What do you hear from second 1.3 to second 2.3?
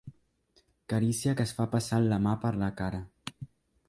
que es fa passant la